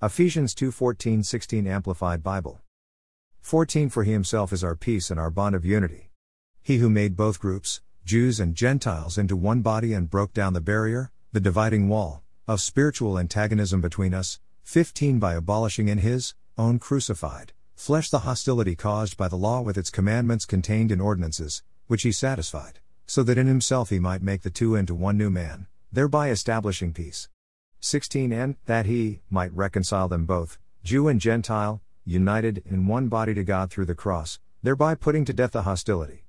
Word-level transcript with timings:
Ephesians 0.00 0.54
2 0.54 0.70
14 0.70 1.24
16 1.24 1.66
Amplified 1.66 2.22
Bible. 2.22 2.60
14 3.40 3.88
For 3.88 4.04
he 4.04 4.12
himself 4.12 4.52
is 4.52 4.62
our 4.62 4.76
peace 4.76 5.10
and 5.10 5.18
our 5.18 5.28
bond 5.28 5.56
of 5.56 5.64
unity. 5.64 6.12
He 6.62 6.76
who 6.76 6.88
made 6.88 7.16
both 7.16 7.40
groups, 7.40 7.80
Jews 8.04 8.38
and 8.38 8.54
Gentiles, 8.54 9.18
into 9.18 9.34
one 9.34 9.60
body 9.60 9.92
and 9.92 10.08
broke 10.08 10.32
down 10.32 10.52
the 10.52 10.60
barrier, 10.60 11.10
the 11.32 11.40
dividing 11.40 11.88
wall, 11.88 12.22
of 12.46 12.60
spiritual 12.60 13.18
antagonism 13.18 13.80
between 13.80 14.14
us. 14.14 14.38
15 14.62 15.18
By 15.18 15.34
abolishing 15.34 15.88
in 15.88 15.98
his 15.98 16.34
own 16.56 16.78
crucified 16.78 17.52
flesh 17.74 18.08
the 18.08 18.20
hostility 18.20 18.76
caused 18.76 19.16
by 19.16 19.26
the 19.26 19.34
law 19.34 19.60
with 19.60 19.76
its 19.76 19.90
commandments 19.90 20.46
contained 20.46 20.92
in 20.92 21.00
ordinances, 21.00 21.64
which 21.88 22.02
he 22.02 22.12
satisfied, 22.12 22.78
so 23.04 23.24
that 23.24 23.38
in 23.38 23.48
himself 23.48 23.90
he 23.90 23.98
might 23.98 24.22
make 24.22 24.42
the 24.42 24.50
two 24.50 24.76
into 24.76 24.94
one 24.94 25.18
new 25.18 25.30
man, 25.30 25.66
thereby 25.90 26.30
establishing 26.30 26.92
peace. 26.92 27.28
16 27.80 28.32
And 28.32 28.56
that 28.66 28.86
he 28.86 29.20
might 29.30 29.54
reconcile 29.54 30.08
them 30.08 30.24
both, 30.24 30.58
Jew 30.82 31.08
and 31.08 31.20
Gentile, 31.20 31.80
united 32.04 32.62
in 32.66 32.86
one 32.86 33.08
body 33.08 33.34
to 33.34 33.44
God 33.44 33.70
through 33.70 33.86
the 33.86 33.94
cross, 33.94 34.40
thereby 34.62 34.94
putting 34.94 35.24
to 35.26 35.32
death 35.32 35.52
the 35.52 35.62
hostility. 35.62 36.24